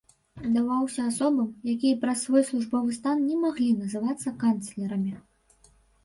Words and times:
Даваўся 0.53 1.01
асобам, 1.09 1.49
якія 1.73 1.99
праз 2.05 2.23
свой 2.27 2.45
службовы 2.47 2.95
стан 2.99 3.17
не 3.25 3.35
маглі 3.41 3.67
называцца 3.83 4.33
канцлерамі. 4.45 5.13